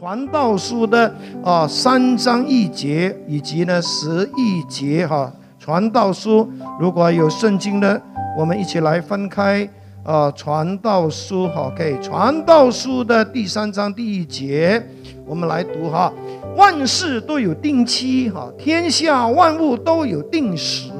[0.00, 1.14] 传道书的
[1.44, 5.30] 啊三章一节以及呢十一节哈。
[5.58, 6.48] 传道书
[6.80, 8.00] 如果有圣经的，
[8.38, 9.68] 我们一起来分开
[10.02, 10.30] 啊。
[10.30, 14.82] 传道书，OK，传道书的第三章第一节，
[15.26, 16.10] 我们来读哈。
[16.56, 20.90] 万事都有定期哈，天下万物都有定时，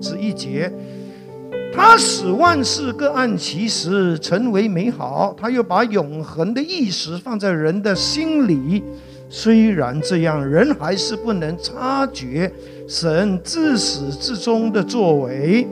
[0.00, 0.72] 是一节。
[1.74, 8.82] 他使万事各按其时成为美好，他又把永恒的意识放在人的心里。
[9.28, 12.50] 虽然这样，人还是不能察觉
[12.86, 15.66] 神自始至终的作为。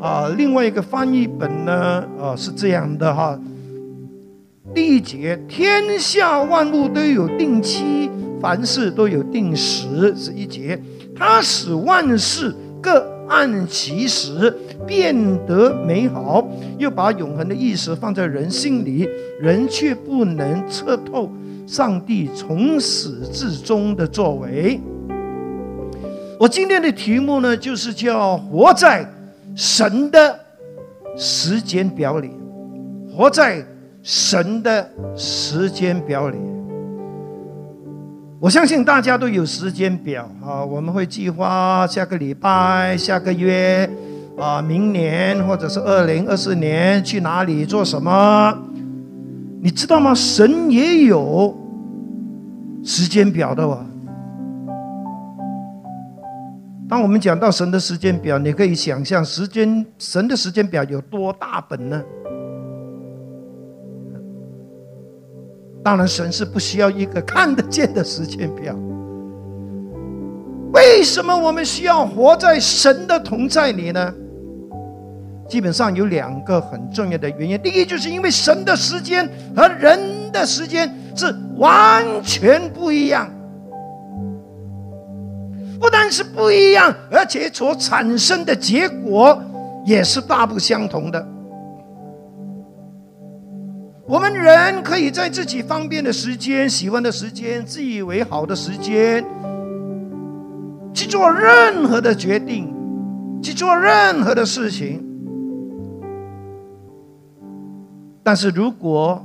[0.00, 3.38] 啊，另外一个翻译本呢，啊是这样的哈。
[4.74, 10.80] 第一节，天下万物都有定期，凡事都有定时，是一节。
[11.14, 14.54] 他使万事各按其时
[14.86, 15.14] 变
[15.46, 16.46] 得美好，
[16.78, 19.08] 又把永恒的意识放在人心里，
[19.40, 21.30] 人却不能测透
[21.66, 24.80] 上帝从始至终的作为。
[26.38, 29.10] 我今天的题目呢，就是叫活在
[29.54, 30.38] 神的
[31.16, 32.30] 时间表里，
[33.10, 33.64] 活在
[34.02, 36.36] 神的时间表里。
[38.38, 43.88] 我相信大家都有时间表啊，我们会计划下个礼拜、下个月
[44.38, 48.54] 啊、明年或者是二零二四年去哪里做什么？
[49.62, 50.14] 你知道吗？
[50.14, 51.56] 神也有
[52.84, 53.84] 时间表的哦。
[56.88, 62.02] 当我们讲到神的时间表，你可以想象时间神的时间表有多大本呢？
[65.86, 68.74] 当然，神是不需要一个看得见的时间表。
[70.72, 74.12] 为什么我们需要活在神的同在里呢？
[75.48, 77.56] 基本上有两个很重要的原因。
[77.62, 79.96] 第一，就是因为神的时间和人
[80.32, 83.30] 的时间是完全不一样，
[85.78, 89.40] 不但是不一样，而且所产生的结果
[89.84, 91.28] 也是大不相同的。
[94.08, 99.24] 我们人可以在自己方便的时间、喜欢的时间、自以为好的时间，
[100.94, 102.72] 去做任何的决定，
[103.42, 105.02] 去做任何的事情。
[108.22, 109.20] 但是，如果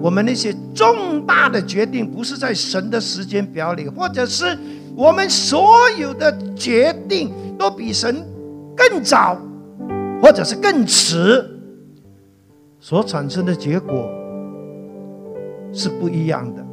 [0.00, 4.56] 我们那些重大的决定不是在神的时间表里，或者是
[4.94, 8.24] 我们所有的决定都比神
[8.76, 9.36] 更早，
[10.22, 11.57] 或者是更迟。
[12.88, 14.08] 所产生的结果
[15.74, 16.64] 是不一样的。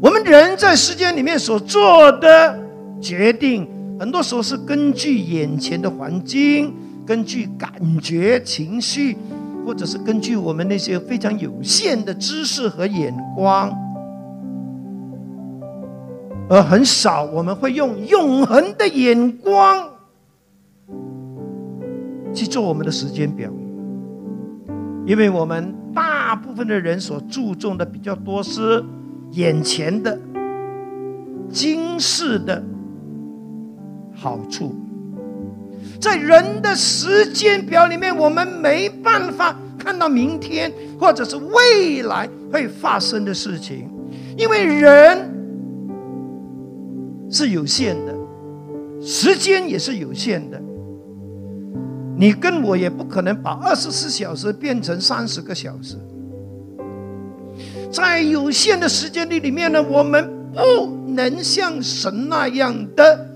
[0.00, 2.58] 我们人在时间里面所做的
[3.00, 6.74] 决定，很多时候是根据眼前的环境、
[7.06, 9.16] 根据感觉、情绪，
[9.64, 13.72] 或者是根据我们那些非常有限的知识和眼光，
[16.48, 19.88] 而很少我们会用永恒的眼光
[22.34, 23.48] 去做我们的时间表。
[25.06, 28.82] 因为我们大部分的人所注重的比较多是
[29.32, 30.18] 眼前的、
[31.50, 32.62] 今世的
[34.14, 34.74] 好处，
[36.00, 43.90] 在人的时间表里面，我们没办法看到明天或者是未来会发生的事情，
[44.38, 45.30] 因为人
[47.30, 48.14] 是有限的，
[49.02, 50.60] 时间也是有限的。
[52.24, 55.98] 你跟我也不可能把二十四小时变成三十个小时，
[57.92, 63.28] 在有限的时间里里面呢，我们不能像神那样的，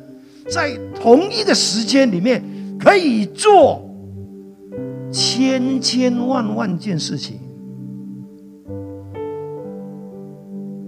[0.51, 2.43] 在同一个时间里面
[2.81, 3.87] 可以做
[5.13, 7.39] 千千万万件事情。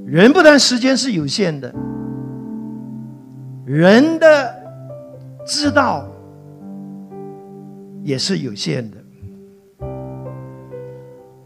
[0.06, 1.70] 人不但时间是有限的，
[3.66, 4.54] 人的
[5.46, 6.09] 知道。
[8.02, 8.96] 也是有限的。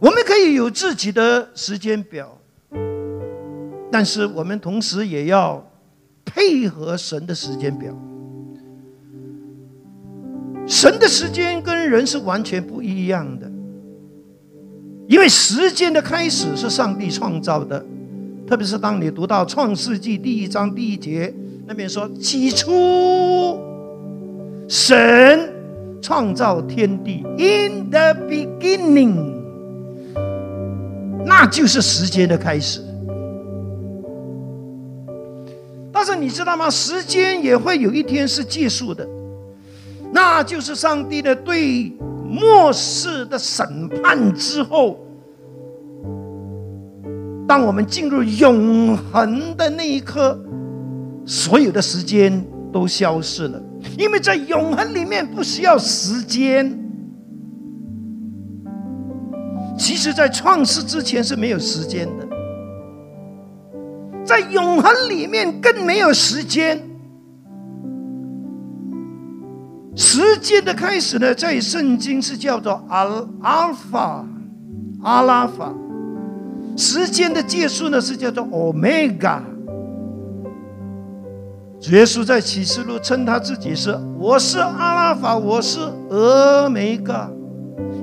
[0.00, 2.38] 我们可以有自己的时间表，
[3.90, 5.66] 但是我们同时也要
[6.24, 7.96] 配合神的时间表。
[10.66, 13.50] 神的时间跟人是完全不一样的，
[15.06, 17.84] 因为时间的开始是上帝创造的。
[18.46, 21.34] 特别是当你读到创世纪第一章第一节，
[21.66, 23.58] 那边说：“起初，
[24.68, 25.50] 神。”
[26.04, 29.16] 创造天地，in the beginning，
[31.24, 32.82] 那就是时间的开始。
[35.90, 36.68] 但是你知道吗？
[36.68, 39.08] 时间也会有一天是结束的，
[40.12, 41.90] 那就是上帝的对
[42.28, 44.98] 末世的审判之后，
[47.48, 50.38] 当我们进入永恒的那一刻，
[51.24, 53.58] 所有的时间都消失了，
[53.96, 56.80] 因为在永恒里面不需要时间。
[59.76, 62.28] 其实，在创世之前是没有时间的，
[64.24, 66.80] 在永恒里面更没有时间。
[69.96, 73.04] 时间的开始呢，在圣经是叫做阿
[73.40, 74.24] 阿尔法、
[75.02, 75.72] 阿拉法；
[76.76, 79.42] 时间的结束呢，是叫做欧米伽。
[81.90, 87.30] 耶稣在启示录称他自己是：“我是阿拉法，我是欧米伽。”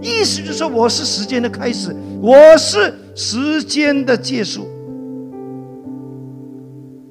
[0.01, 4.67] 意思就是说，我是时间的开始，我是时间的结束。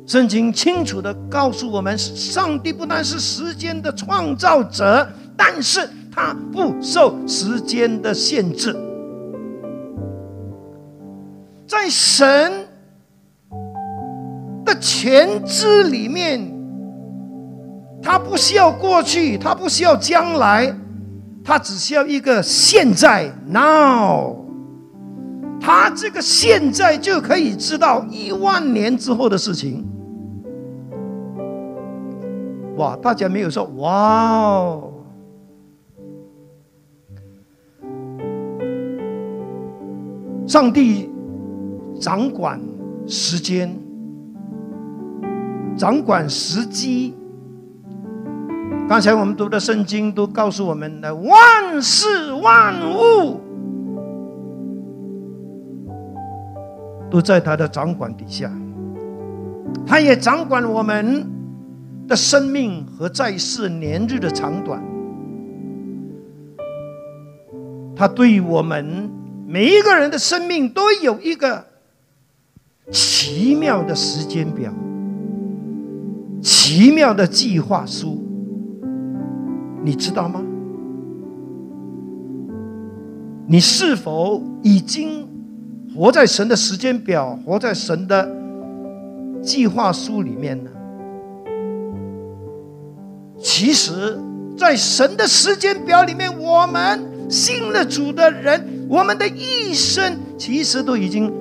[0.06, 8.76] 圣经清楚的告诉我们，上帝不但是时间的创造者，但是他不受时间的限制。
[11.66, 12.68] 在神
[14.64, 16.59] 的全知里面，
[18.02, 20.74] 他不需要过去，他不需要将来。
[21.42, 24.36] 他只需要一个现在，now。
[25.60, 29.86] 他这个现在就可以知道一万年之后的事情。
[32.76, 32.96] 哇！
[32.96, 34.92] 大家没有说哇哦。
[40.46, 41.10] 上帝
[42.00, 42.58] 掌管
[43.06, 43.76] 时间，
[45.76, 47.14] 掌管时机。
[48.90, 53.40] 刚才我们读的圣经都告诉我们的，万事万物
[57.08, 58.50] 都在他的掌管底下，
[59.86, 61.24] 他也掌管我们
[62.08, 64.82] 的生命和在世年日的长短。
[67.94, 69.08] 他对我们
[69.46, 71.64] 每一个人的生命都有一个
[72.90, 74.74] 奇妙的时间表，
[76.42, 78.26] 奇妙的计划书。
[79.82, 80.42] 你知道吗？
[83.46, 85.26] 你是否已经
[85.94, 88.30] 活在神的时间表、活在神的
[89.42, 90.70] 计划书里面呢？
[93.42, 94.16] 其实，
[94.56, 101.32] 在神的时间表里面，我们信了主的人，我们的一生其实都已经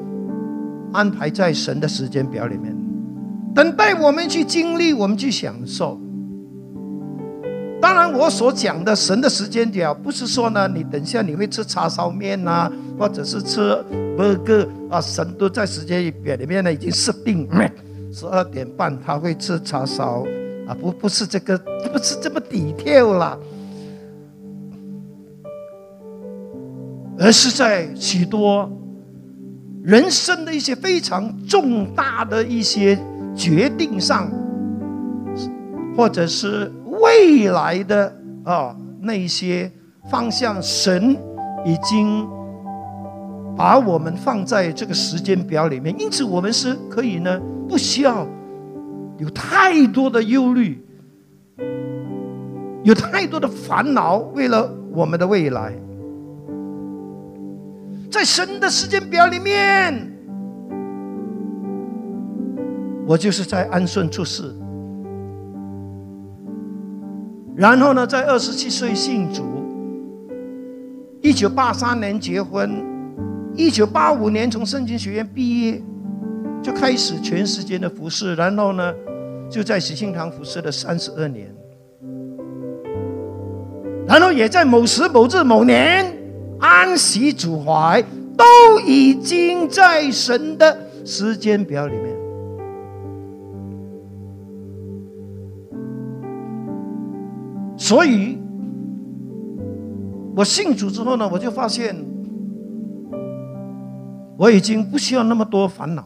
[0.93, 2.75] 安排在神的时间表里面，
[3.53, 5.99] 等待我们去经历，我们去享受。
[7.81, 13.81] 当然，我所讲的神的时间表，不是说呢，你等一下你会吃叉烧面呐，或者是吃
[14.17, 17.47] 某个啊，神都在时间表里面呢，已经设定
[18.11, 20.25] 十二点半他会吃叉烧
[20.67, 21.57] 啊，不不是这个，
[21.93, 23.39] 不是这么底跳了，
[27.17, 28.69] 而是在许多
[29.83, 32.99] 人生的一些非常重大的一些
[33.33, 34.29] 决定上，
[35.95, 36.69] 或者是。
[37.09, 39.71] 未来的啊，那些
[40.11, 41.17] 方向，神
[41.65, 42.27] 已经
[43.57, 48.27] 把我们放在这个时间表里面，因此我们是可以呢，不需要
[49.17, 50.85] 有太多的忧虑，
[52.83, 55.73] 有太多的烦恼，为了我们的未来，
[58.11, 60.13] 在神的时间表里面，
[63.07, 64.53] 我就是在安顺出世。
[67.59, 69.43] 然后呢，在二十七岁信主，
[71.19, 72.71] 一九八三年结婚，
[73.53, 75.81] 一九八五年从圣经学院毕业，
[76.63, 78.33] 就开始全时间的服侍。
[78.35, 78.93] 然后呢，
[79.51, 81.53] 就在喜庆堂服侍了三十二年。
[84.07, 86.17] 然后也在某时某日某年
[86.61, 88.01] 安息主怀，
[88.37, 92.18] 都已经在神的时间表里面。
[97.89, 98.37] 所以，
[100.35, 101.95] 我信主之后呢，我就发现，
[104.37, 106.05] 我已经不需要那么多烦恼。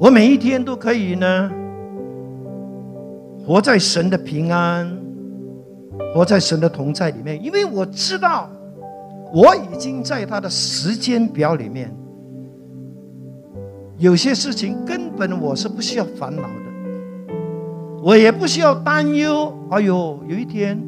[0.00, 1.48] 我每一天都可以呢，
[3.46, 4.92] 活在神的平安，
[6.12, 8.50] 活在神的同在里面，因为我知道，
[9.32, 11.96] 我已经在他的时间表里面。
[13.96, 16.67] 有些事情根本我是不需要烦恼的。
[18.02, 19.52] 我也不需要担忧。
[19.70, 20.80] 哎呦，有一天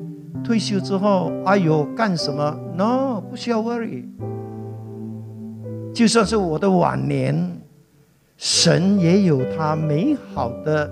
[0.45, 4.05] 退休之后，哎呦，干什么？No，不需要 worry。
[5.93, 7.61] 就算是我的晚年，
[8.37, 10.89] 神也有他美好的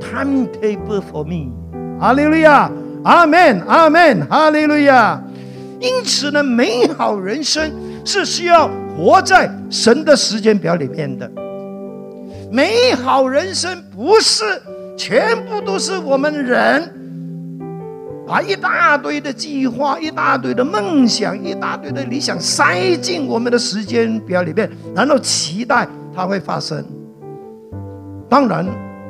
[0.00, 1.52] timetable for me。
[2.00, 2.70] 哈利路亚，
[3.02, 5.22] 阿门，阿门，哈利路亚。
[5.80, 7.70] 因此呢，美好人生
[8.04, 11.30] 是需要活在神的时间表里面的。
[12.50, 14.44] 美好人生不是
[14.96, 16.92] 全部都是我们人
[18.26, 26.84] 把一大堆的计划、一大堆的梦想、一大堆的理想塞进我们的时间表里面，然后期待它会发生。
[28.28, 28.66] 当然，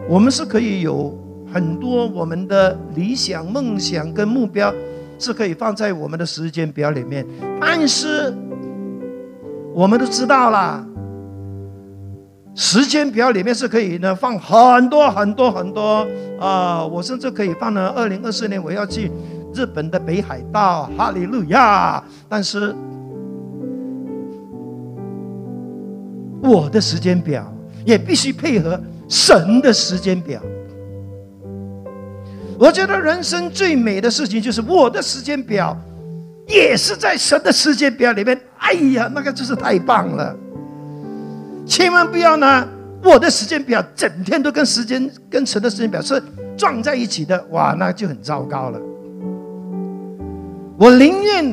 [0.09, 1.17] 我们是可以有
[1.51, 4.71] 很多我们的理想、梦想跟目标，
[5.19, 7.27] 是可以放在我们的时间表里面。
[7.59, 8.35] 但是，
[9.73, 10.87] 我们都知道啦，
[12.57, 16.07] 时间表里面是可以呢放很多很多很多
[16.41, 16.85] 啊！
[16.87, 19.13] 我甚至可以放呢，二零二四年我要去
[19.55, 22.03] 日本的北海道，哈利路亚！
[22.31, 22.75] 但是，
[26.43, 27.53] 我的时间表
[27.85, 28.81] 也必须配合。
[29.09, 30.41] 神的时间表，
[32.59, 35.77] 我觉得人生最美的事情就是我的时间表
[36.49, 38.41] 也是在神的时间表里面。
[38.59, 40.37] 哎呀，那个真是太棒了！
[41.67, 42.67] 千万不要呢，
[43.03, 46.23] 我的时间表整天都跟时间跟神的时间表是
[46.57, 48.81] 撞在一起的，哇，那就很糟糕了。
[50.79, 51.45] 我宁愿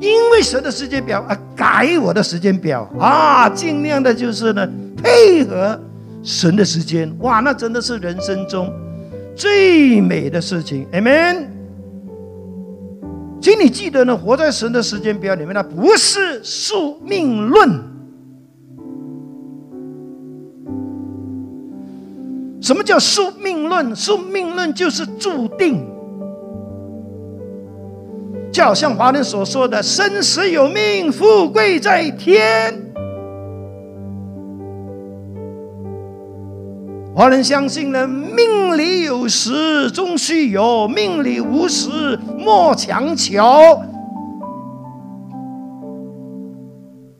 [0.00, 4.68] 因为神的时间表而改我的时间表啊，尽量的就是呢
[5.02, 5.78] 配合。
[6.22, 8.68] 神的时间，哇，那真的是人生中
[9.36, 11.44] 最美的事情，amen。
[13.40, 17.95] 请你记得呢，活在神的时间表里面呢，不是宿命论。
[22.60, 23.94] 什么叫宿命论？
[23.94, 25.86] 宿命论就是注定，
[28.52, 32.82] 就好像华人所说的“生死有命，富贵在天”。
[37.14, 43.42] 华人相信呢，命里有时终须有，命里无时莫强求。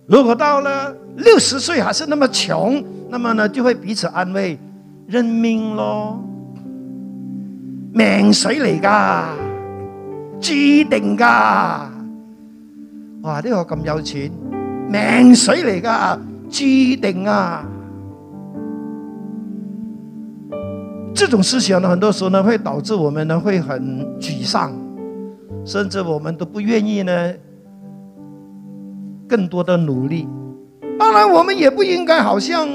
[0.07, 4.59] 如果到了六十岁还是那么穷，那么呢就会彼此安慰，
[5.07, 6.23] 认命咯。
[7.93, 9.35] 命水嚟噶，
[10.41, 10.53] 注
[10.91, 11.91] 定噶。
[13.23, 13.41] 哇！
[13.41, 14.31] 呢个咁有錢，
[14.89, 16.19] 命水嚟噶，
[16.51, 16.61] 注
[17.01, 17.65] 定啊！
[21.15, 24.71] 这种思想呢，很多时候呢，会导致我们呢会很沮丧，
[25.65, 27.35] 甚至我们都不愿意呢
[29.27, 30.29] 更多的努力。
[30.99, 32.69] 当然，我们也不应该好像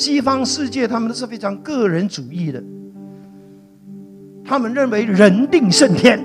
[0.00, 2.62] 西方世界，他们都是非常个人主义的，
[4.42, 6.18] 他们认为人定胜天，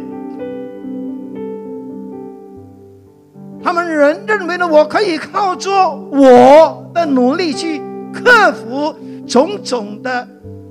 [3.62, 5.70] 他们人认为呢，我可以靠着
[6.10, 7.82] 我的努力去
[8.14, 8.96] 克服
[9.28, 10.26] 种种的。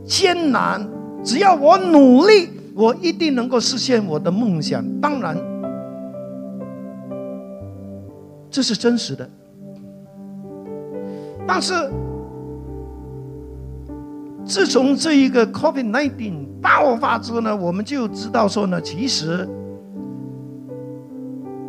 [0.06, 0.86] 艰难，
[1.22, 4.82] 只要我努力，我一定能够实现我的梦想。
[5.00, 5.36] 当然，
[8.50, 9.28] 这是真实的。
[11.46, 11.72] 但是，
[14.44, 19.48] 自从这一个 COVID-19 爆发之后呢，我们就知道说呢，其实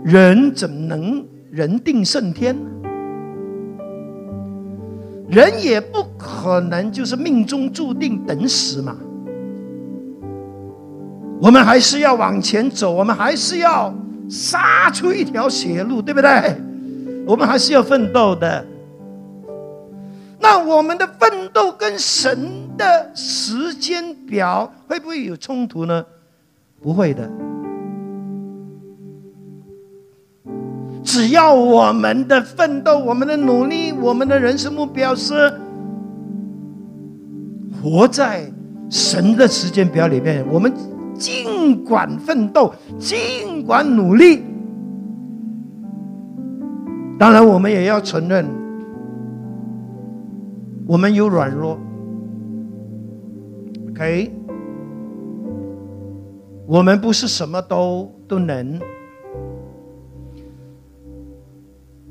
[0.04, 2.56] 人怎么能人定胜天？
[5.28, 8.96] 人也不可能就是命中注定等死嘛，
[11.42, 13.92] 我们还是要往前走，我们还是要
[14.30, 16.56] 杀出一条血路，对不对？
[17.26, 18.64] 我们还是要奋斗的。
[20.40, 22.38] 那我们的奋斗跟神
[22.78, 26.06] 的时间表会不会有冲突呢？
[26.82, 27.30] 不会的。
[31.04, 35.54] 只要我们的奋斗、我们的努力、我们的人生目标是
[37.82, 38.52] 活在
[38.90, 40.74] 神的时间表里面，我们
[41.16, 44.44] 尽管奋斗，尽管努力。
[47.18, 48.46] 当然，我们也要承认，
[50.86, 51.80] 我们有软弱。
[53.96, 54.30] OK，
[56.68, 58.78] 我们不是什么都都能。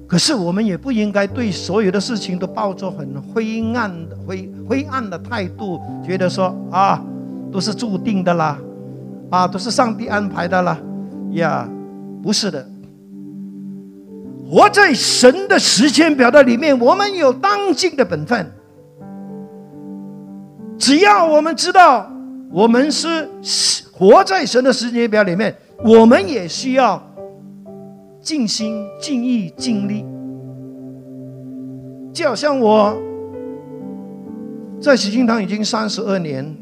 [0.07, 7.05] 可是我们也不应该对所有的事情都抱着很灰暗的灰灰暗的态度，觉得说啊，
[7.53, 8.59] 都是注定的啦，
[9.29, 10.79] 啊，都是上帝安排的啦，
[11.33, 11.69] 呀，
[12.23, 12.67] 不是的。
[14.49, 18.51] 活在神的时间表的里面，我们有当尽的本分。
[20.79, 22.11] 只要我们知道
[22.51, 23.29] 我们是
[23.93, 25.55] 活在神的时间表里面，
[25.85, 27.03] 我们也需要。
[28.25, 30.03] 尽心尽意尽力，
[32.11, 32.97] 就好像我
[34.81, 36.57] 在喜庆堂已经三十二年，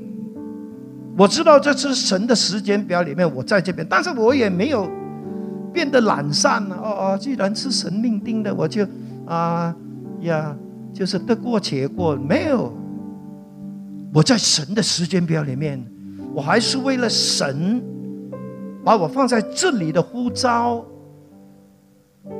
[1.16, 4.90] 我知道这是神的时间表里面，我在这边，但是我也没有
[5.72, 6.74] 变得懒散了。
[6.74, 8.84] 哦哦，既然是神命定的，我就
[9.24, 9.72] 啊
[10.22, 10.56] 呀，
[10.92, 12.16] 就是得过且过。
[12.16, 12.72] 没有，
[14.12, 15.82] 我在神的时间表里面，
[16.34, 17.82] 我还是为了神
[18.84, 20.84] 把我放在这里的呼召，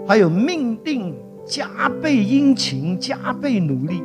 [0.06, 1.14] 还有命定，
[1.46, 4.02] 加倍殷勤，加倍努力。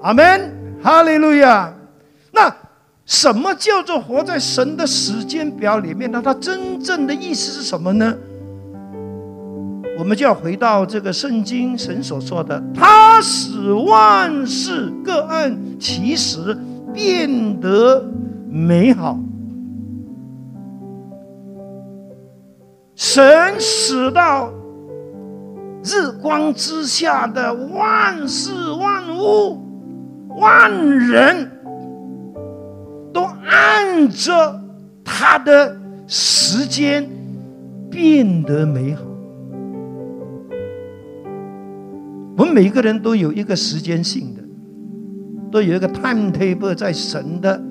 [0.00, 0.50] 阿门，
[0.82, 1.74] 哈利路亚。
[2.32, 2.50] 那
[3.04, 6.22] 什么叫做活在神的时间表里面呢？
[6.24, 8.16] 它真正的意思是什么呢？
[10.00, 16.56] 我们就要回到这个圣经神所说的：“他使万事各按其时
[16.94, 18.02] 变得
[18.48, 19.18] 美好。”
[22.96, 24.50] 神使到
[25.84, 29.70] 日光之下的万事万物。
[30.40, 31.50] 万人
[33.12, 34.58] 都按着
[35.04, 35.76] 他的
[36.06, 37.06] 时间
[37.90, 39.09] 变得美好。
[42.40, 44.42] 我们每个人都有一个时间性的，
[45.52, 47.62] 都有一个 timetable 在神的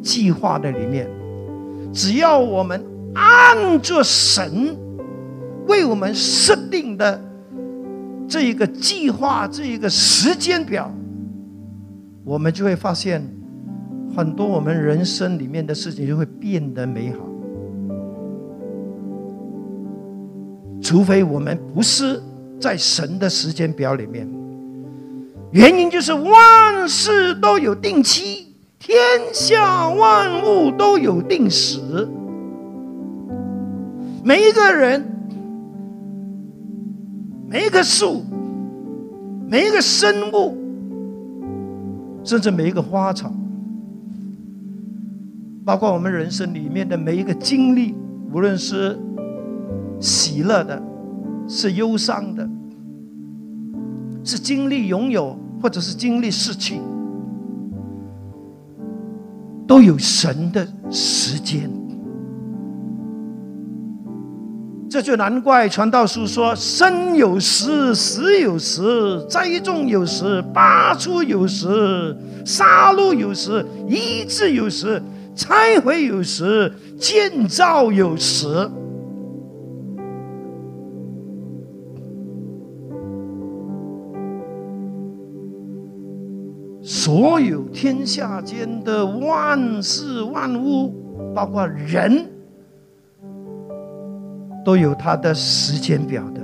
[0.00, 1.06] 计划的里面。
[1.92, 2.82] 只要我们
[3.14, 4.74] 按着神
[5.68, 7.22] 为我们设定的
[8.26, 10.90] 这一个计划、这一个时间表。
[12.24, 13.22] 我们就会发现，
[14.16, 17.18] 很多我们人生里面的事情就会变得美好。
[20.80, 22.18] 除非我们不是
[22.60, 24.28] 在神的时间表里面，
[25.52, 28.48] 原因就是万事都有定期，
[28.78, 28.94] 天
[29.32, 31.80] 下万物都有定时，
[34.22, 35.04] 每一个人、
[37.48, 38.22] 每一棵树、
[39.48, 40.58] 每一个生物。
[42.22, 43.32] 甚至每一个花草，
[45.64, 47.94] 包括我们人生里面的每一个经历，
[48.30, 48.94] 无论是
[49.98, 50.80] 喜乐的，
[51.52, 52.48] 是忧伤的，
[54.22, 56.80] 是经历拥有，或者是经历失去，
[59.66, 61.68] 都有神的时间。
[64.88, 71.68] 这就难怪传道书说：生有时，死有时；栽种有时，拔出有时；
[72.46, 75.00] 杀戮有时，医治有时；
[75.34, 78.46] 拆毁有时，建造有时。
[87.10, 90.94] 所有天下间的万事万物，
[91.34, 92.24] 包括人。
[94.64, 96.40] 都有它的时间表的。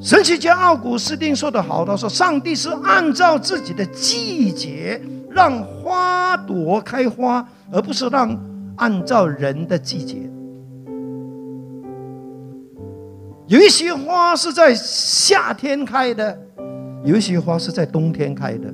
[0.00, 8.34] 神奇家奥古斯丁说的好，他说：“上帝是按照自己的季节让花朵开花，而不是让
[8.76, 10.30] 按照人的季节。
[13.50, 16.38] 有一些花是在夏天开的，
[17.04, 18.72] 有一些花是在冬天开的。”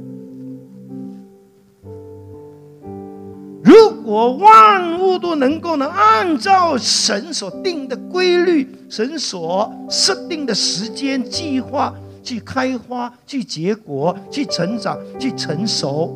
[3.65, 16.15] 如果万物都能够呢，按照神所定的规律，神所设定的时间计划去开花、去结果、去成长、去成熟，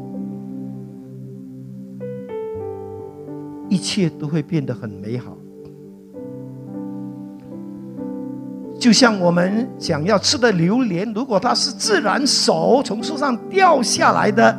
[3.70, 5.34] 一切都会变得很美好。
[8.80, 14.58] 就像我们想要吃的榴莲，如果它是自然熟从树上掉下来的，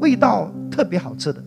[0.00, 1.40] 味道特别好吃的。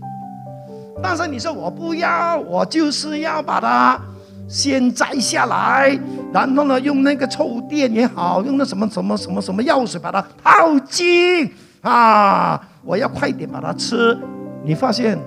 [1.02, 4.00] 但是你说我不要，我就是要把它
[4.48, 6.00] 先摘下来，
[6.32, 12.66] 然后呢，用那个臭电也好，用那什么什么什么什么药水把它泡净啊！
[12.86, 14.18] 我要快点把它吃。
[14.64, 15.20] 你发现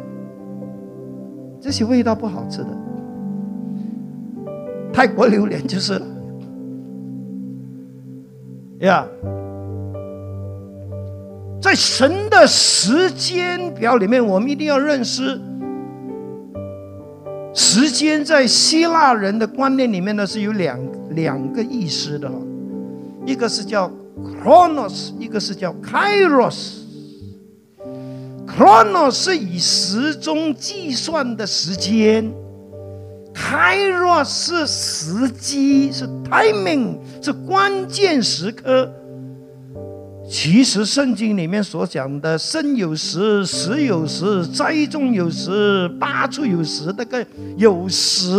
[1.61, 2.71] 这些味道不好吃的，
[4.91, 6.01] 泰国榴莲就是
[8.81, 9.07] 呀，
[11.63, 15.41] 在神的时间表里面，我们一定要认识。
[17.55, 20.79] 时间在希腊人的观念里面呢，是有两
[21.15, 22.31] 两个意思的，
[23.25, 23.91] 一个是叫
[24.43, 26.83] chronos，一个是叫 kairos。
[28.47, 32.31] chronos 是以时钟计算的时间
[33.37, 38.91] ，kairos 是时机，是 timing，是关键时刻。
[40.29, 47.25] 其实圣经里面所讲的生有时、死有时、栽种有时、拔出有时，那个
[47.57, 48.37] 有时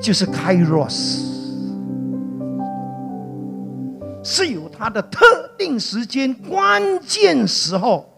[0.00, 1.24] 就是 Kairos，
[4.22, 5.26] 是有它的特
[5.58, 8.08] 定时间、关键时候。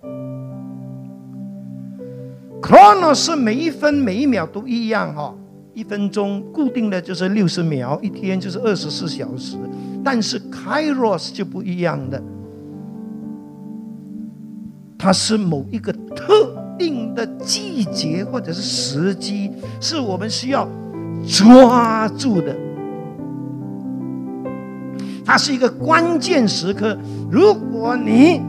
[2.61, 5.35] Chronos 是每一分每一秒都一样哈，
[5.75, 9.57] 一分钟固定的就是六十秒，一天就是二十四小时。
[10.05, 12.23] 但是 kairos 就不一样的，
[14.97, 20.69] 它是某一个特定的季节或者是时机，是我们需要
[21.27, 22.57] 抓住的。
[25.25, 26.97] 它是一个关键时刻，
[27.31, 28.41] 如果你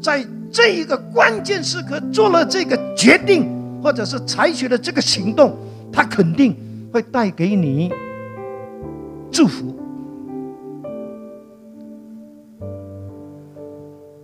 [0.00, 3.48] 在这一个关键时刻做了这个决定，
[3.82, 5.56] 或者是采取了这个行动，
[5.92, 6.56] 它肯定
[6.92, 7.92] 会带给你
[9.30, 9.74] 祝福。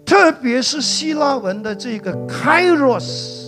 [0.04, 3.40] 特别是希腊文的这个 kairos。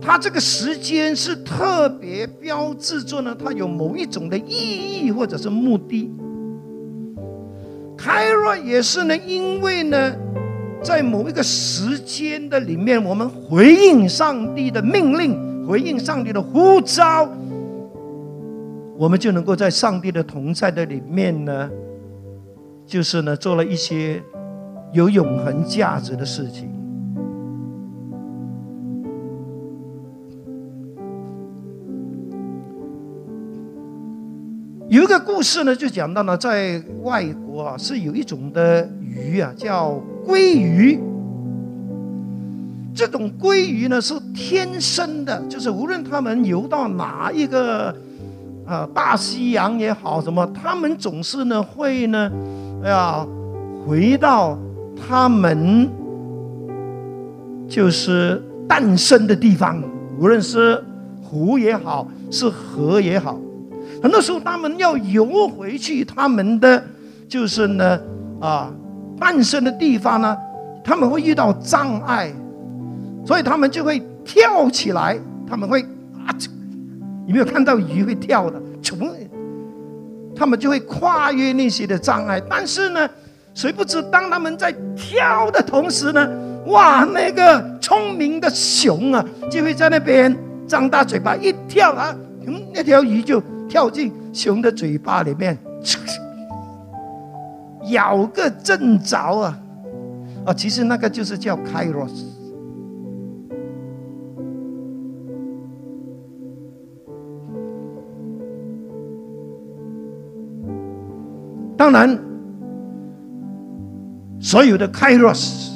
[0.00, 6.10] 它这个时间是特别标志着呢，它有某一种的意义或者是目的。
[8.02, 10.12] 开若也是呢，因为呢，
[10.82, 17.28] 在某一个时间的里面，我们回应上帝的命令，回应上帝的呼召，
[18.98, 21.70] 我们就能够在上帝的同在的里面呢，
[22.84, 24.20] 就是呢，做了一些
[24.92, 26.68] 有永恒价值的事情。
[34.92, 41.00] 有一个故事呢，就讲到了在外国啊，是有一种的鱼啊，叫鲑鱼。
[42.94, 47.96] 这种鲑鱼呢是天生的，就是无论他们游到哪一个
[48.66, 52.30] 啊大西洋也好，什么，他们总是呢会呢，
[52.84, 53.26] 哎呀，
[53.86, 54.58] 回到
[55.08, 55.88] 他们
[57.66, 59.82] 就是诞生的地方，
[60.18, 60.84] 无论是
[61.22, 63.40] 湖也好，是河也好。
[64.02, 66.82] 很多时候，他们要游回去，他们的
[67.28, 68.00] 就是呢，
[68.40, 68.68] 啊，
[69.16, 70.36] 诞生的地方呢，
[70.82, 72.32] 他们会遇到障碍，
[73.24, 75.16] 所以他们就会跳起来，
[75.48, 75.82] 他们会
[76.26, 76.34] 啊，
[77.26, 78.60] 有没有看到鱼会跳的？
[78.82, 78.98] 从
[80.34, 83.08] 他们就会跨越那些的障碍，但是呢，
[83.54, 86.28] 谁不知当他们在跳的同时呢，
[86.66, 90.36] 哇，那个聪明的熊啊，就会在那边
[90.66, 92.12] 张大嘴巴一跳啊，
[92.44, 93.40] 嗯，那条鱼就。
[93.72, 95.56] 跳进熊的嘴巴里面，
[97.88, 99.58] 咬个正着啊！
[100.44, 102.26] 啊，其实那个就是叫 Kairos。
[111.78, 112.18] 当然，
[114.38, 115.70] 所有的 Kairos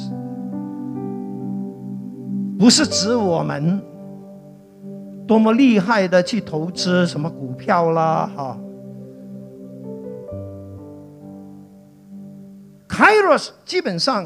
[2.58, 3.80] 不是指我们。
[5.26, 8.56] 多么厉害的去投资什么股票啦，哈
[12.88, 14.24] ！Kairos 基本上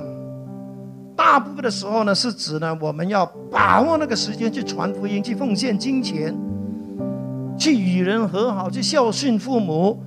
[1.17, 6.37] 大部分的时候呢，是指呢我们要把握那个时间去传福音、去奉献金钱、
[7.59, 10.03] 去与人和好、去孝顺父母、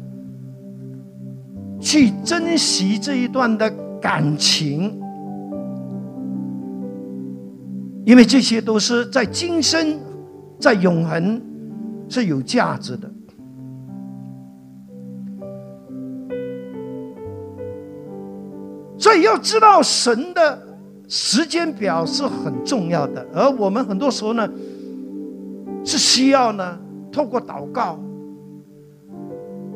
[1.82, 3.68] 去珍惜这一段的
[4.00, 5.02] 感情，
[8.06, 10.00] 因为这些都是在今生。
[10.63, 11.41] 在永恒
[12.08, 13.12] 是有价值的，
[18.97, 20.58] 所以要知道神的
[21.10, 23.28] 时间表是很重要的。
[23.34, 24.49] 而我们很多时候呢，
[25.84, 26.80] 是需要呢，
[27.12, 27.99] 透过祷告，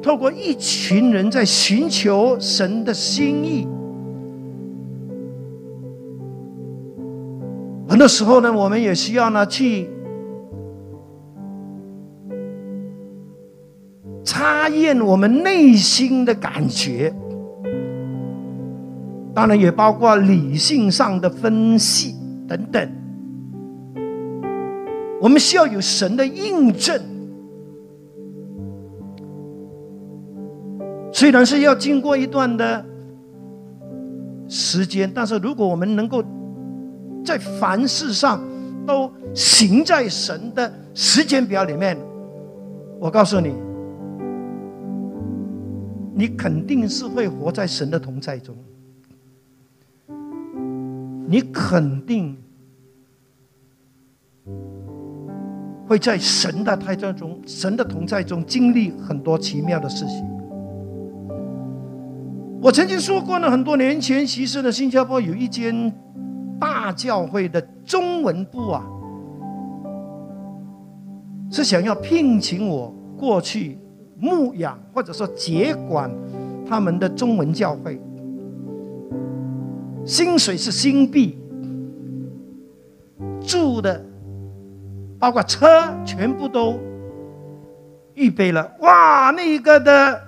[0.02, 3.68] 透过一群人在寻求神的心意。
[7.90, 9.90] 很多时候呢，我们也需要呢去。
[14.28, 17.14] 查验我们内心的感觉，
[19.34, 22.14] 当然也包括理性上的分析
[22.46, 22.92] 等等。
[25.22, 27.02] 我们需要有神的印证，
[31.14, 32.86] 虽然是要经过一段的
[34.50, 36.22] 时间，但是如果我们能够
[37.24, 38.42] 在凡事上
[38.86, 41.98] 都行在神的时间表里面，
[43.00, 43.67] 我告诉你。
[46.18, 48.56] 你肯定是会活在神的同在中，
[51.28, 52.36] 你肯定
[55.88, 60.28] 会在神的同在中、神的同在中经历很多奇妙的事情。
[62.60, 65.94] 我曾经说过呢，很多年前，其实呢，新加坡有一间
[66.60, 68.84] 大教会的中文部啊，
[71.52, 73.78] 是想要聘请我过去。
[74.20, 76.12] 牧养或者说接管
[76.68, 78.00] 他们的中文教会，
[80.06, 81.38] 薪水是新币，
[83.42, 84.04] 住的，
[85.20, 85.68] 包括车，
[86.06, 86.80] 全部都
[88.16, 88.72] 预备了。
[88.80, 90.22] 哇，那个的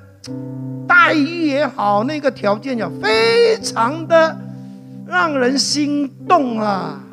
[0.88, 4.38] 待遇也好，那个条件也非常的
[5.08, 7.04] 让人心动啊！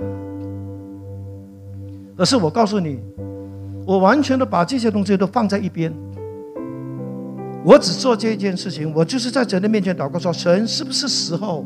[2.16, 2.98] 可是我告诉你，
[3.86, 5.92] 我完全的把这些东西都放在一边。
[7.66, 11.64] 我只做这一件事情，我就是在神的面前祷告说：“神，是不是时候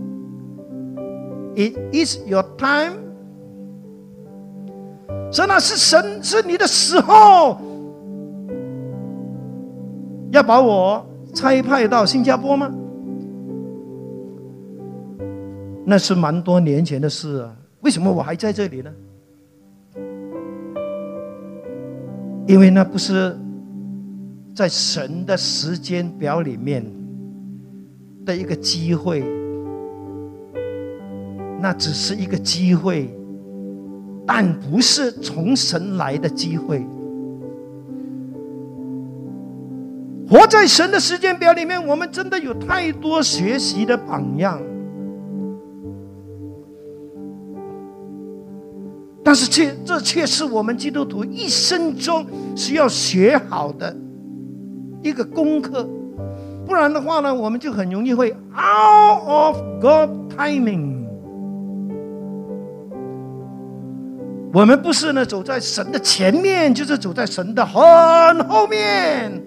[1.55, 2.97] ？It is your time。”
[5.31, 7.61] 神啊，是神是你的时候，
[10.33, 12.73] 要把我差派到新加坡吗？
[15.85, 18.91] 那是蛮多年前的事啊，为什么我还在这里呢？
[22.47, 23.37] 因为那不是
[24.55, 26.85] 在神的时间表里面
[28.25, 29.25] 的一个机会，
[31.61, 33.09] 那只是一个机会，
[34.27, 36.85] 但不是从神来的机会。
[40.29, 44.61] 活在神的时间表里面，我们真的有太多学习的榜样。
[49.25, 53.97] 但是，却这却是我们基督徒一生中需要学好的
[55.03, 55.89] 一个功课，
[56.67, 61.01] 不然的话呢，我们就很容易会 out of God timing。
[64.53, 69.43] 我们不是呢走在神的前面，就是走在神的很后面，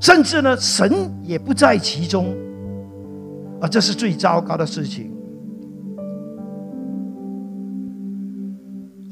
[0.00, 2.34] 甚至呢，神也不在其中，
[3.60, 5.11] 啊，这是最糟糕的事情。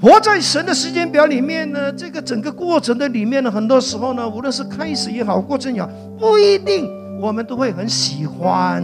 [0.00, 6.88] 活在神的时间表里面呢，这个整个过程的里面呢，很多时候呢，无论是开始也好，过程也好，不一定
[7.20, 8.82] 我们都会很喜欢，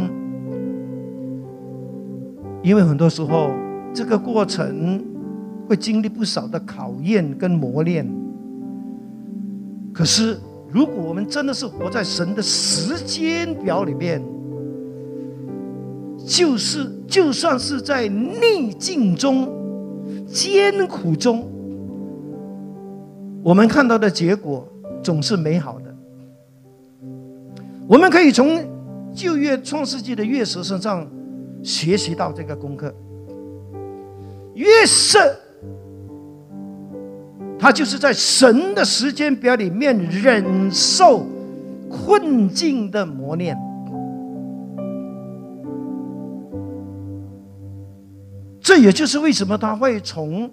[2.63, 3.51] 因为很多时候
[3.95, 5.03] 这个过程
[5.67, 8.07] 会经历不少的考验跟磨练。
[9.95, 10.39] 可是，
[10.71, 14.23] 如果我们真的是活在神的时间表里面，
[16.27, 19.57] 就是就算是在逆境中。
[20.37, 21.51] 艰苦中，
[23.43, 24.69] 我们看到的结果
[25.03, 25.97] 总是美好的。
[27.89, 28.63] 我们可以从
[29.15, 31.09] 旧约创世纪的月食身上
[31.63, 32.95] 学习到这个功课。
[34.53, 35.19] 月色，
[37.59, 41.25] 他就是在神的时间表里面忍受
[41.89, 43.57] 困境的磨练。
[48.67, 50.51] 这也就是为什么他会从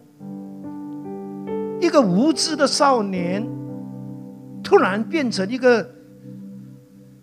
[1.82, 3.44] 一个无知的少年，
[4.64, 5.84] 突然变成一个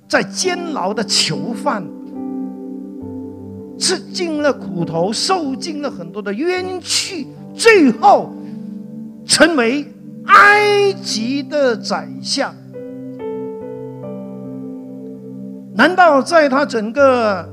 [0.09, 1.88] 在监牢的囚犯，
[3.79, 7.24] 吃尽了苦头，受尽了很多的冤屈，
[7.55, 8.33] 最后
[9.24, 9.87] 成为
[10.26, 12.53] 埃及的宰相。
[15.72, 17.48] 难道在他整个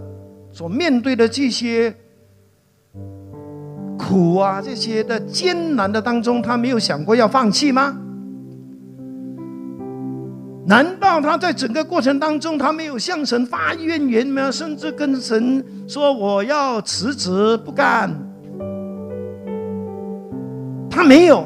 [0.52, 1.96] 所面对的这些？
[4.08, 7.98] 苦啊，这些的艰难的当中，他没有想过要放弃吗？
[10.66, 14.50] 难道他在整个过程当中，他没有向神发怨言吗？
[14.50, 18.10] 甚至跟神说我要辞职不干？
[20.90, 21.46] 他没有。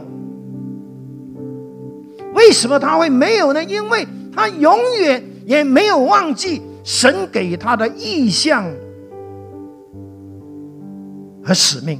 [2.34, 3.64] 为什么他会没有呢？
[3.64, 8.64] 因为他永远也没有忘记神给他的意向
[11.44, 12.00] 和使命。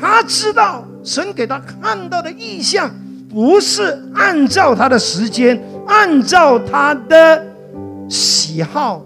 [0.00, 2.90] 他知道神给他看到的意象，
[3.28, 7.44] 不是按照他的时间、按照他的
[8.08, 9.04] 喜好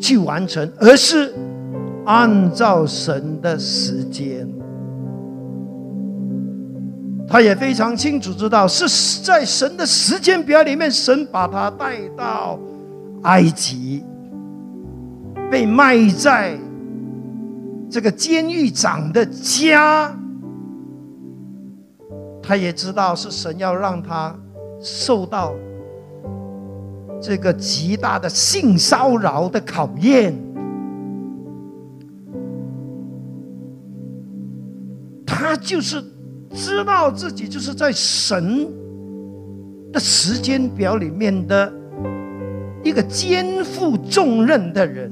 [0.00, 1.32] 去完成，而是
[2.04, 4.46] 按照神的时间。
[7.28, 12.58] 他也非常清楚知道，是在神的时间表里面，神把他带到
[13.22, 14.04] 埃及，
[15.50, 16.58] 被卖在。
[17.96, 20.14] 这个监狱长的家，
[22.42, 24.38] 他也知道是神要让他
[24.82, 25.54] 受到
[27.22, 30.36] 这个极大的性骚扰的考验。
[35.24, 36.04] 他就是
[36.52, 38.70] 知道自己就是在神
[39.90, 41.72] 的时间表里面的
[42.84, 45.10] 一个肩负重任的人。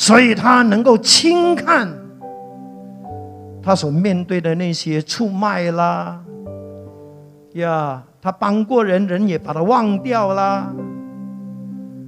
[0.00, 1.92] 所以他能够轻看
[3.60, 6.24] 他所面对的那些出卖啦，
[7.54, 10.72] 呀，他帮过人，人也把他忘掉啦。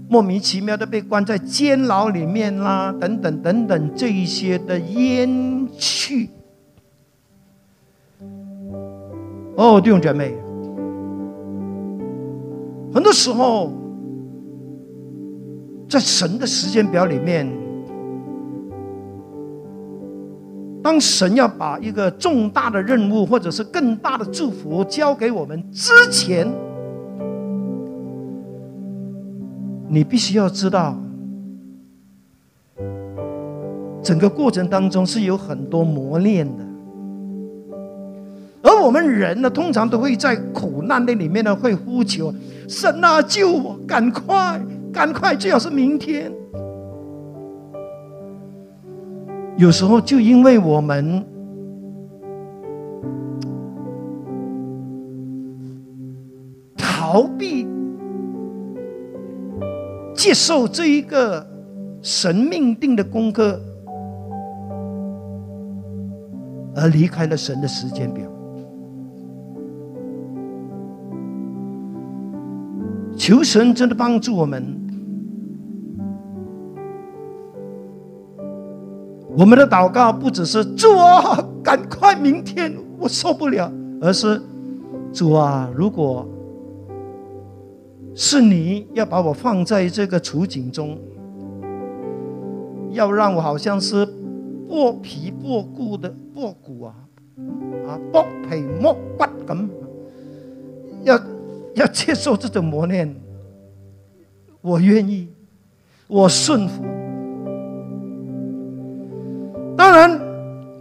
[0.08, 6.30] 莫名其妙的被关在监牢里面啦，等等等等这一些的冤屈。
[9.56, 10.36] 哦，弟兄姐妹，
[12.94, 13.72] 很多时候
[15.88, 17.46] 在神的时间表里面，
[20.82, 26.50] 当神要把一个重大的任务或者是更大的祝福交给我们之前，
[29.88, 30.96] 你必须要知道，
[34.02, 36.64] 整个过程当中是有很多磨练的，
[38.62, 42.32] 而我们人呢，通常都会在苦难的里面呢，会呼求
[42.66, 44.58] 神啊，救我，赶快，
[44.90, 46.32] 赶快，最好是明天。
[49.60, 51.22] 有时候就因为我们
[56.78, 57.68] 逃避。
[60.14, 61.46] 接受这一个
[62.00, 63.60] 神命定的功课，
[66.74, 68.24] 而离开了神的时间表。
[73.14, 74.74] 求神真的帮助我们，
[79.40, 84.38] 我们的祷告不只是主啊，赶快明天我受不了，而是
[85.14, 86.28] 主啊，如果。
[88.14, 90.98] 是你要把我放在这个处境中，
[92.90, 94.06] 要让我好像是
[94.68, 96.94] 剥皮剥骨的剥骨啊，
[97.88, 99.68] 啊剥皮剥骨咁，
[101.04, 101.18] 要
[101.76, 103.14] 要接受这种磨练，
[104.60, 105.28] 我愿意，
[106.08, 106.84] 我顺服。
[109.80, 110.20] 当然，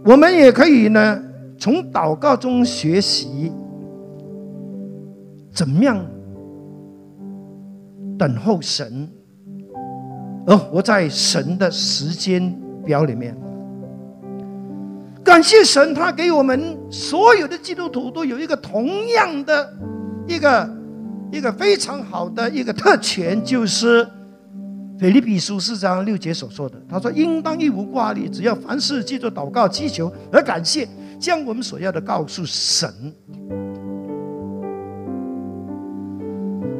[0.04, 1.18] 我们也可以呢，
[1.58, 3.50] 从祷告中学习
[5.54, 6.04] 怎么样。
[8.18, 9.08] 等候神，
[10.46, 13.34] 而活在神的时间表里面。
[15.24, 19.72] 感谢神，他给我们所有的基督徒都有一个同样的
[20.28, 20.70] 一个
[21.32, 24.06] 一个非常好的一个特权，就是
[25.00, 26.76] 腓立比书四章六节所说的。
[26.86, 30.86] 他说：“应当一无挂虑，只要凡事记住祷告、祈求而感谢，
[31.18, 32.86] 将我们所要的告诉神。”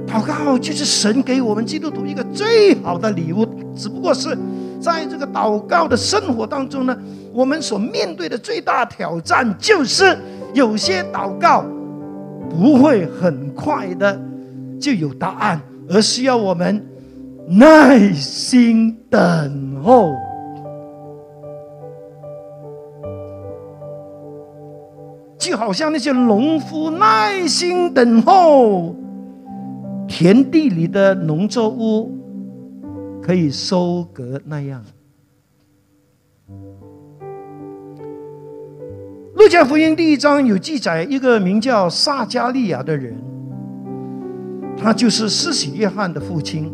[0.07, 4.37] 祷告就是神给我们基督徒一个最好的礼物，只不过是
[4.79, 6.95] 在这个祷告的生活当中呢，
[7.33, 10.15] 我们所面对的最大挑战就是
[10.53, 11.65] 有些祷告
[12.51, 14.21] 不会很快的
[14.79, 16.85] 就有答案，而需要我们
[17.53, 20.15] 耐心等候，
[25.37, 28.95] 就好像那些农夫耐心等候。
[30.07, 32.17] 田地里的农作物
[33.21, 34.85] 可以收割那样。
[39.35, 43.17] 路加福音第一章有记载，一个名叫撒加利亚的人，
[44.77, 46.73] 他就是施洗约翰的父亲。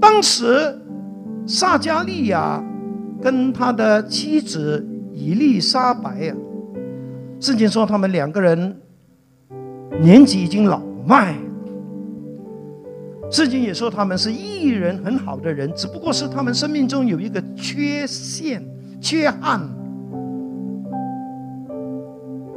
[0.00, 0.78] 当时
[1.46, 2.62] 撒加利亚
[3.20, 6.36] 跟他的妻子伊丽莎白啊，
[7.40, 8.76] 圣经说他们两个人。
[9.98, 11.34] 年纪已经老迈，
[13.30, 18.62] 圣经也说他们是艺人，很好的人，只不过是他们生命中有一个缺陷、
[19.00, 19.58] 缺憾，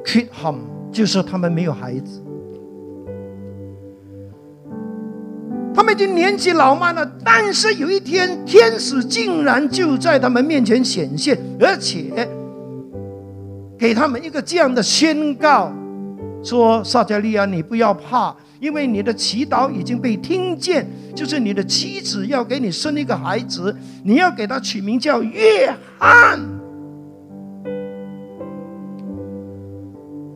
[0.03, 0.53] 缺憾
[0.91, 2.21] 就是他们没有孩子。
[5.89, 12.27] 们已经年纪老迈了，但是有一天，天使竟然就在他们面前显现，而且
[13.77, 15.73] 给他们一个这样的宣告。
[16.43, 20.87] 说撒加利亚，你不要怕，因为你的祈祷已经被听见。
[21.15, 26.39] 就是你的妻子要给你生一个孩子，你要给他取名叫约翰。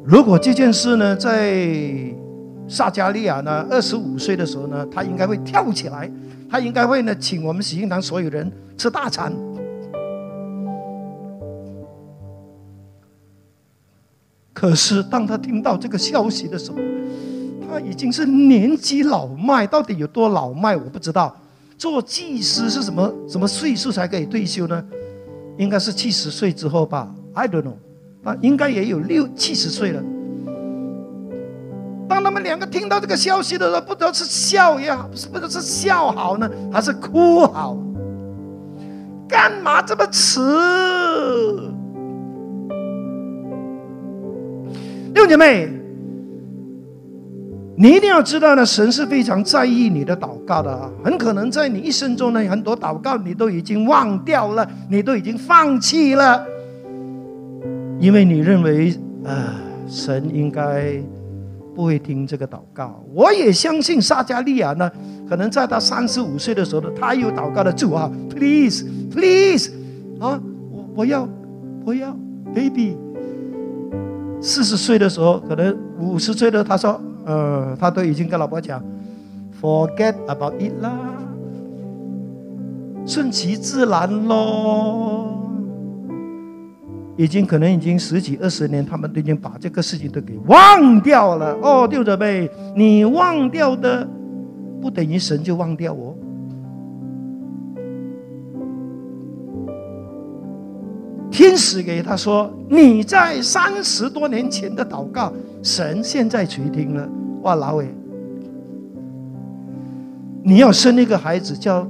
[0.04, 1.64] 如果这件事呢，在
[2.68, 6.10] 撒加利亚呢二十五岁的时候呢，他应该会跳起来，
[6.50, 9.34] 他应该会呢请我们喜庆堂所有人吃大餐。
[14.54, 16.78] 可是，当他听到这个消息的时候，
[17.68, 21.36] 他已经是年纪老迈，到底有多老迈，我不知道。
[21.78, 24.86] 做祭司是什么什么岁数才可以退休呢？
[25.58, 27.74] 应该是七十岁之后吧？I don't know。
[28.22, 30.02] 那应该也有六七十岁了。
[32.08, 37.78] 当他们两个听到这个消息的时候，不知道是笑也好，不知道是笑好呢，还是哭好？
[39.28, 40.40] 干嘛这么迟？
[45.16, 45.70] 六姐妹，
[47.76, 50.92] 你一定要知道呢，神是非常在意你的祷告的。
[51.04, 56.46] 很可能在你一生中呢，很多祷告你都已经忘掉了，你都已经放弃了，
[58.00, 58.94] 因为你认为
[59.24, 59.56] 啊，
[59.88, 61.02] 神应该
[61.76, 63.04] 不会听这个祷告。
[63.14, 64.92] 我也相信撒加利亚呢，
[65.28, 69.72] 可能在他三十五岁的时候呢，他有祷告的主啊，Please Please
[70.20, 70.40] 啊，
[70.72, 71.28] 我我要
[71.86, 72.16] 我要
[72.54, 72.98] Baby。
[74.42, 77.00] 四十岁的时候，可能五十岁的他说。
[77.26, 78.84] 呃，他都已经跟老婆讲
[79.62, 80.92] ，forget about it 啦，
[83.06, 85.43] 顺其自然咯。
[87.16, 91.58] 已经可能已经十几二十年，他们都已经把这个事情都给忘掉了。
[91.62, 94.08] 哦，弟兄姊妹，你忘掉的，
[94.82, 96.18] 不等于神就忘掉我。
[101.30, 105.34] 天使给他说：“你在三十多年前的祷告。”
[105.64, 107.10] 神现在垂听了，
[107.42, 107.88] 哇，老伟，
[110.44, 111.88] 你要生一个孩子，叫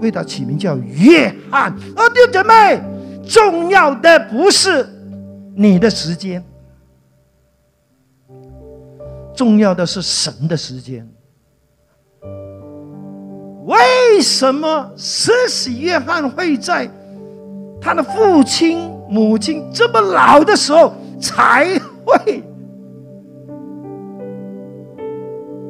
[0.00, 1.72] 为他起名叫约翰。
[1.96, 2.80] 哦，弟兄姐妹，
[3.30, 4.84] 重要的不是
[5.54, 6.44] 你的时间，
[9.32, 11.08] 重要的是神的时间。
[13.66, 16.90] 为什么施洗约翰会在
[17.80, 22.42] 他的父亲母亲这么老的时候才会？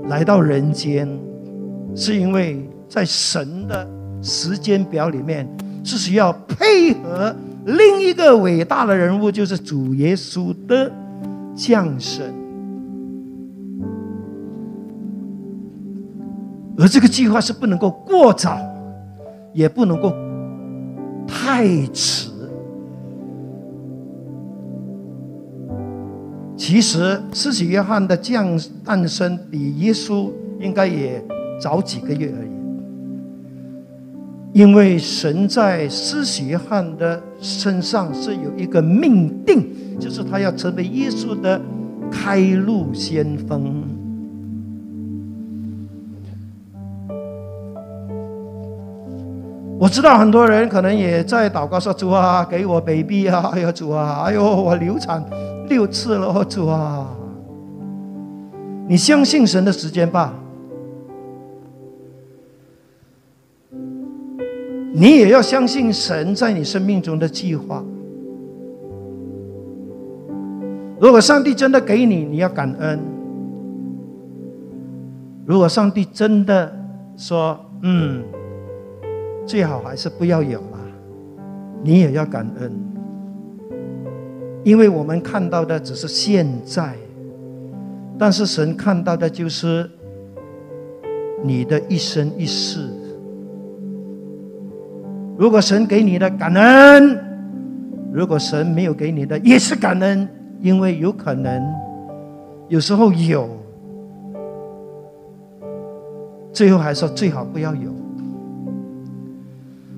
[0.08, 1.06] 来到人间，
[1.94, 3.86] 是因为在神的
[4.22, 5.46] 时间表里面，
[5.84, 7.36] 是需要配合
[7.66, 10.90] 另一个伟大的人物，就是主耶稣的
[11.54, 12.24] 降生。
[16.78, 18.58] 而这个计划是不能够过早，
[19.52, 20.12] 也不能够
[21.26, 22.30] 太迟。
[26.56, 30.30] 其实，施洗约翰的降诞生比耶稣
[30.60, 31.22] 应该也
[31.60, 32.50] 早几个月而已，
[34.52, 39.64] 因为神在施洗约翰的身上是有一个命定，
[39.98, 41.60] 就是他要成为耶稣的
[42.10, 43.82] 开路先锋。
[49.78, 53.50] 我知道很多人可能也在祷告说：“主啊，给我 baby 啊！
[53.54, 55.24] 哎呀，主啊，哎呦，我流产。”
[55.70, 57.06] 六次了，主啊！
[58.88, 60.34] 你相信神的时间吧？
[64.92, 67.84] 你也要相信神在你生命中的计划。
[70.98, 72.98] 如果上帝真的给你，你要感恩；
[75.46, 76.76] 如果上帝真的
[77.16, 78.22] 说“嗯”，
[79.46, 80.78] 最好还是不要有了，
[81.82, 82.72] 你也要感恩。
[84.62, 86.94] 因为我们看到的只是现在，
[88.18, 89.88] 但是神看到的就是
[91.42, 92.99] 你的一生一世。
[95.40, 97.18] 如果神给你的感恩，
[98.12, 100.28] 如果神没有给你的也是感恩，
[100.60, 101.66] 因为有可能
[102.68, 103.48] 有时候有，
[106.52, 107.90] 最后还说最好不要有。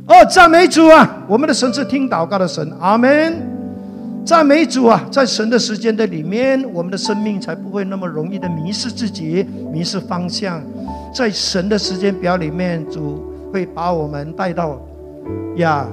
[0.06, 1.24] 哦，赞美主啊！
[1.26, 3.34] 我们的神是听祷告的神，阿门。
[4.24, 10.62] 赞美主啊，在神的时间的里面，我们的生命才不会那么容易的迷失自己、迷失方向。
[11.12, 14.80] 在神的时间表里面，主会把我们带到
[15.56, 15.86] 呀，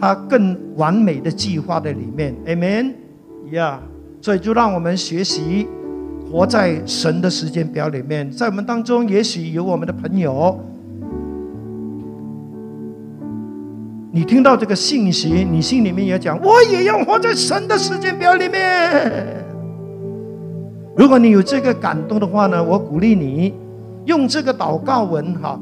[0.00, 2.34] 他更完美的计划的里面。
[2.46, 2.92] Amen，
[3.50, 3.80] 呀，
[4.20, 5.66] 所以就让我们学习
[6.30, 8.30] 活在神的时间表里面。
[8.30, 10.58] 在我们当中，也许有我们的朋友。
[14.12, 19.44] 你听到这个信息，你心里面也讲，我也要活在神的时间表里面。
[20.96, 23.52] 如果你有这个感动的话呢，我鼓励你
[24.06, 25.60] 用这个祷告文哈，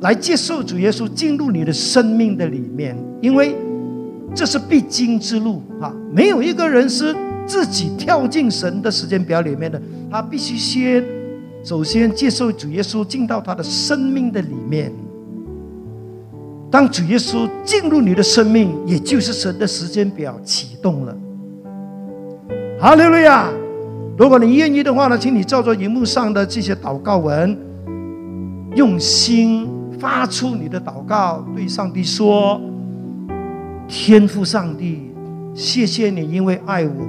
[0.00, 3.54] 来接受主耶稣进入你的生命的里面，因为
[4.34, 5.94] 这是必经之路哈。
[6.12, 7.14] 没有一个人是
[7.46, 9.80] 自己跳进神的时间表里面的，
[10.10, 11.04] 他必须先
[11.62, 14.90] 首先接受主耶稣进到他的生命的里面。
[16.70, 21.16] 当主耶稣进入你的生命，也就是神的时间表启动了。
[22.78, 23.50] 好，利路亚！
[24.16, 27.58] 如果你愿意的话呢，请你照着荧幕上的这些祷告文，
[28.76, 29.68] 用心
[30.00, 32.60] 发出你的祷告，对上帝说
[33.86, 35.12] ：“天父上帝，
[35.54, 37.06] 谢谢你，因为爱我，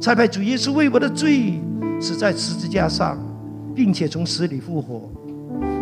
[0.00, 1.60] 才派主耶稣为我的罪
[2.00, 3.16] 死在十字架上，
[3.74, 5.08] 并且从死里复活。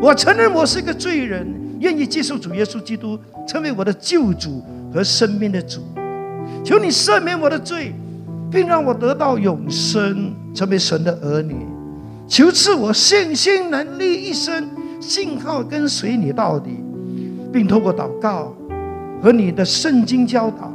[0.01, 1.47] 我承认我是一个罪人。”
[1.79, 5.83] 愿意接受主耶稣基督成为我的救主和生命的主，
[6.65, 7.93] 求你赦免我的罪，
[8.51, 11.55] 并让我得到永生，成为神的儿女。
[12.27, 14.67] 求赐我信心、能力一生，
[15.01, 16.83] 信号跟随你到底，
[17.53, 18.55] 并透过祷告
[19.23, 20.73] 和你的圣经教导，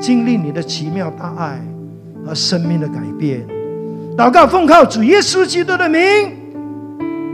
[0.00, 1.60] 经历你的奇妙大爱
[2.24, 3.46] 和生命的改变。
[4.16, 6.00] 祷告奉靠主耶稣基督的名，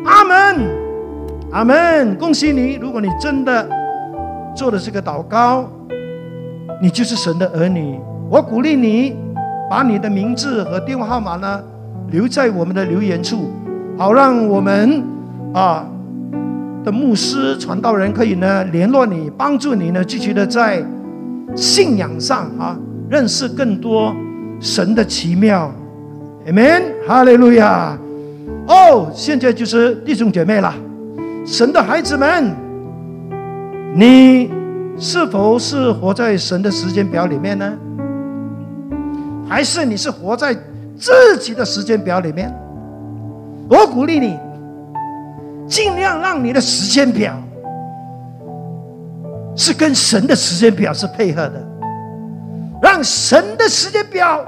[0.05, 0.67] 阿门，
[1.51, 2.17] 阿门。
[2.17, 3.69] 恭喜你，如果你真的
[4.55, 5.69] 做了这个祷告，
[6.83, 7.99] 你就是神的儿女。
[8.29, 9.17] 我鼓励你，
[9.71, 11.63] 把你的名字和电话号码呢。
[12.11, 13.51] 留在我们的留言处，
[13.97, 15.03] 好让我们
[15.55, 15.85] 啊
[16.85, 20.85] 的牧师传道人可以呢联络你，帮助你呢继续的在
[21.57, 22.79] 信仰上啊
[23.09, 24.15] 认识更多
[24.61, 25.73] 神的奇妙。
[26.47, 27.99] Amen，哈利路亚。
[28.69, 30.73] 哦，现在就是弟兄姐妹了，
[31.47, 32.55] 神的孩子们，
[33.97, 34.51] 你
[34.99, 37.73] 是否是活在神的时间表里面呢？
[39.49, 40.57] 还是你是活在？
[40.97, 42.55] 自己的时间表里面，
[43.69, 44.39] 我鼓励你，
[45.67, 47.35] 尽量让你的时间表
[49.57, 51.65] 是跟神的时间表是配合的，
[52.83, 54.45] 让神的时间表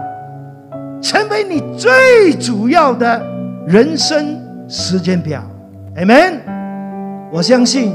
[1.00, 3.22] 成为你最主要的
[3.66, 4.38] 人生
[4.68, 5.42] 时间表。
[5.96, 6.40] Amen。
[7.32, 7.92] 我相信，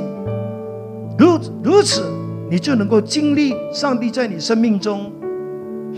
[1.17, 2.03] 如如此，
[2.49, 5.11] 你就能够经历上帝在你生命中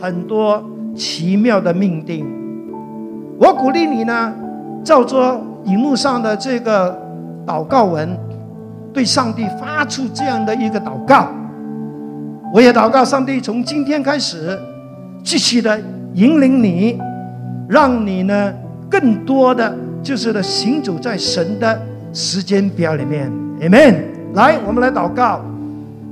[0.02, 0.64] 很多
[0.96, 2.26] 奇妙的命定。
[3.40, 4.34] 我鼓励你呢，
[4.84, 6.96] 照着荧幕上的这个
[7.46, 8.18] 祷告文，
[8.94, 11.30] 对上帝发出这样的一个祷告。
[12.54, 14.58] 我也祷告上帝从今天开始，
[15.24, 15.80] 继续的
[16.14, 17.00] 引领你，
[17.68, 18.54] 让你呢
[18.90, 21.82] 更多的就是的行走在神的
[22.14, 23.32] 时间表里面。
[23.62, 23.96] Amen。
[24.34, 25.42] 来，我们来祷告，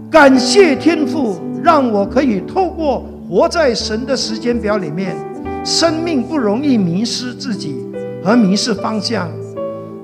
[0.10, 5.16] 感谢天父，让我可以透过活在神的时间表里面。
[5.64, 7.76] 生命不容易迷失自己
[8.24, 9.30] 和迷失方向。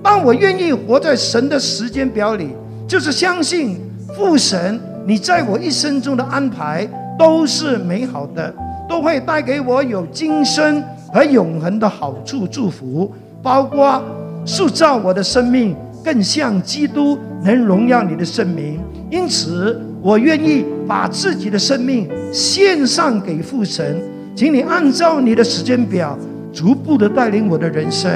[0.07, 2.51] 当我愿意活在神的时间表里，
[2.87, 3.77] 就是相信
[4.15, 6.87] 父神，你在我一生中的安排
[7.19, 8.55] 都是美好的，
[8.87, 10.81] 都会带给我有今生
[11.11, 14.01] 和永恒的好处祝福，包括
[14.45, 18.79] 塑造我的生命更像基督，能荣耀你的圣名。
[19.09, 24.01] 因此，我愿意把自己的生命献上给父神。
[24.33, 26.17] 请你按照你的时间表，
[26.53, 28.09] 逐步的带领我的人生，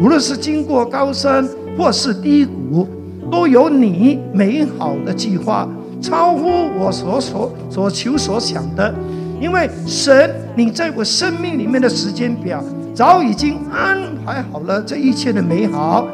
[0.00, 1.46] 无论是经过高山
[1.76, 2.88] 或是低谷，
[3.30, 5.68] 都有你美好的计划，
[6.00, 6.48] 超乎
[6.78, 8.94] 我所所所求所想的。
[9.40, 12.62] 因为神，你在我生命里面的时间表，
[12.94, 16.06] 早已经安排好了这一切的美好。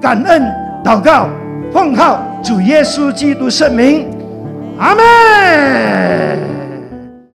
[0.00, 0.42] 感恩
[0.84, 1.28] 祷告，
[1.72, 4.06] 奉靠主耶稣基督圣名，
[4.78, 6.47] 阿门。